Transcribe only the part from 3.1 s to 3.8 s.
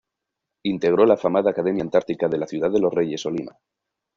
o Lima.